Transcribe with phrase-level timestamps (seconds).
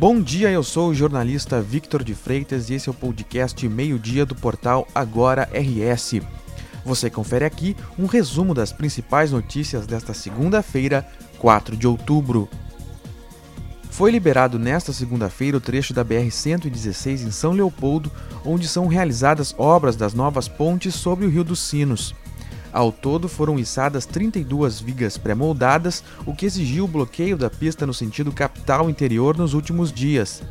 [0.00, 4.24] Bom dia, eu sou o jornalista Victor de Freitas e esse é o podcast Meio-Dia
[4.24, 6.22] do portal Agora RS.
[6.86, 11.06] Você confere aqui um resumo das principais notícias desta segunda-feira,
[11.38, 12.48] 4 de outubro.
[13.90, 18.10] Foi liberado nesta segunda-feira o trecho da BR-116 em São Leopoldo,
[18.42, 22.14] onde são realizadas obras das novas pontes sobre o Rio dos Sinos.
[22.72, 27.92] Ao todo, foram içadas 32 vigas pré-moldadas, o que exigiu o bloqueio da pista no
[27.92, 30.42] sentido capital-interior nos últimos dias.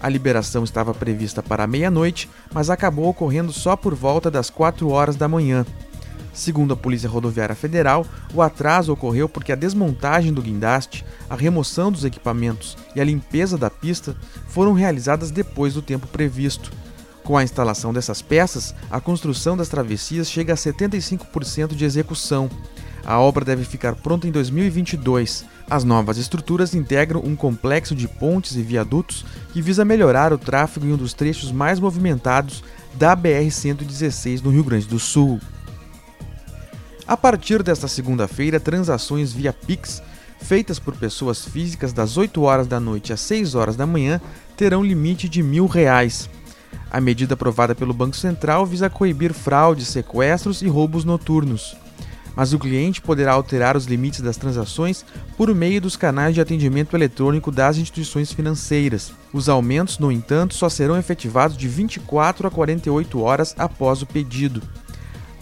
[0.00, 5.16] A liberação estava prevista para meia-noite, mas acabou ocorrendo só por volta das 4 horas
[5.16, 5.64] da manhã.
[6.34, 11.90] Segundo a Polícia Rodoviária Federal, o atraso ocorreu porque a desmontagem do guindaste, a remoção
[11.90, 14.14] dos equipamentos e a limpeza da pista
[14.48, 16.70] foram realizadas depois do tempo previsto.
[17.24, 22.50] Com a instalação dessas peças, a construção das travessias chega a 75% de execução.
[23.02, 25.46] A obra deve ficar pronta em 2022.
[25.68, 30.86] As novas estruturas integram um complexo de pontes e viadutos que visa melhorar o tráfego
[30.86, 32.62] em um dos trechos mais movimentados
[32.94, 35.40] da BR-116 no Rio Grande do Sul.
[37.06, 40.02] A partir desta segunda-feira, transações via Pix
[40.40, 44.20] feitas por pessoas físicas das 8 horas da noite às 6 horas da manhã
[44.56, 46.28] terão limite de mil reais.
[46.94, 51.76] A medida aprovada pelo Banco Central visa coibir fraudes, sequestros e roubos noturnos.
[52.36, 55.04] Mas o cliente poderá alterar os limites das transações
[55.36, 59.12] por meio dos canais de atendimento eletrônico das instituições financeiras.
[59.32, 64.62] Os aumentos, no entanto, só serão efetivados de 24 a 48 horas após o pedido.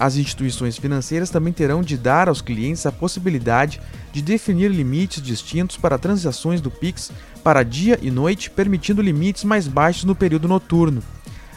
[0.01, 3.79] As instituições financeiras também terão de dar aos clientes a possibilidade
[4.11, 7.13] de definir limites distintos para transações do Pix
[7.45, 11.03] para dia e noite, permitindo limites mais baixos no período noturno.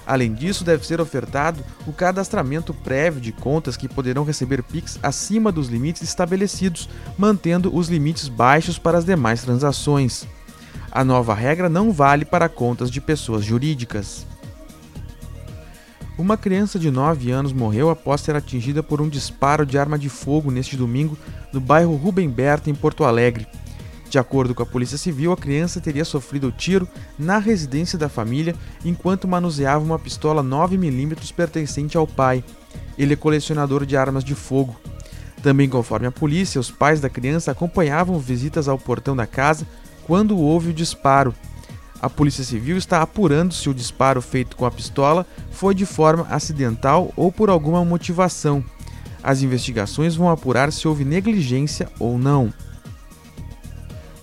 [0.06, 5.52] Além disso, deve ser ofertado o cadastramento prévio de contas que poderão receber PIX acima
[5.52, 10.28] dos limites estabelecidos, mantendo os limites baixos para as demais transações.
[10.92, 14.26] A nova regra não vale para contas de pessoas jurídicas.
[16.18, 20.08] Uma criança de 9 anos morreu após ser atingida por um disparo de arma de
[20.08, 21.18] fogo neste domingo
[21.52, 23.46] no bairro Rubem Berta, em Porto Alegre.
[24.16, 26.88] De acordo com a Polícia Civil, a criança teria sofrido o tiro
[27.20, 28.56] na residência da família
[28.86, 32.42] enquanto manuseava uma pistola 9mm pertencente ao pai.
[32.98, 34.80] Ele é colecionador de armas de fogo.
[35.44, 39.68] Também, conforme a polícia, os pais da criança acompanhavam visitas ao portão da casa
[40.06, 41.36] quando houve o disparo.
[42.02, 46.26] A Polícia Civil está apurando se o disparo feito com a pistola foi de forma
[46.30, 48.64] acidental ou por alguma motivação.
[49.22, 52.54] As investigações vão apurar se houve negligência ou não.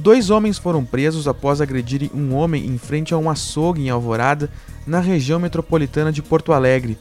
[0.02, 4.50] Dois homens foram presos após agredirem um homem em frente a um açougue em Alvorada,
[4.84, 6.98] na região metropolitana de Porto Alegre.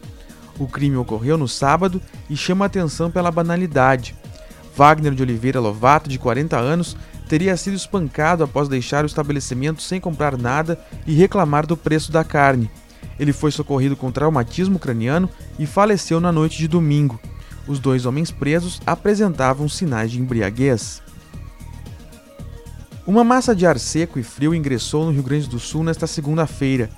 [0.59, 4.15] O crime ocorreu no sábado e chama atenção pela banalidade.
[4.77, 6.95] Wagner de Oliveira Lovato, de 40 anos,
[7.27, 12.23] teria sido espancado após deixar o estabelecimento sem comprar nada e reclamar do preço da
[12.23, 12.69] carne.
[13.19, 17.19] Ele foi socorrido com traumatismo craniano e faleceu na noite de domingo.
[17.67, 21.01] Os dois homens presos apresentavam sinais de embriaguez.
[23.11, 26.89] Uma massa de ar seco e frio ingressou no Rio Grande do Sul nesta segunda-feira.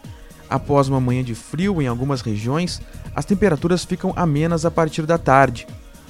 [0.48, 2.80] Após uma manhã de frio em algumas regiões,
[3.16, 5.66] as temperaturas ficam amenas a partir da tarde,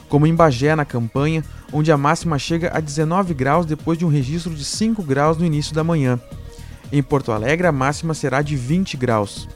[0.09, 4.09] como em Bagé, na campanha, onde a máxima chega a 19 graus depois de um
[4.09, 6.19] registro de 5 graus no início da manhã.
[6.91, 9.47] Em Porto Alegre, a máxima será de 20 graus.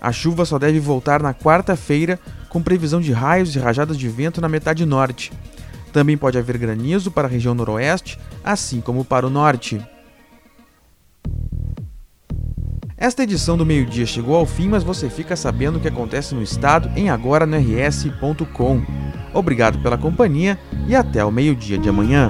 [0.00, 4.40] A chuva só deve voltar na quarta-feira, com previsão de raios e rajadas de vento
[4.40, 5.30] na metade norte.
[5.92, 9.80] Também pode haver granizo para a região noroeste, assim como para o norte.
[12.96, 16.42] Esta edição do meio-dia chegou ao fim, mas você fica sabendo o que acontece no
[16.42, 18.82] estado em agora no rs.com.
[19.32, 22.28] Obrigado pela companhia e até o meio-dia de amanhã.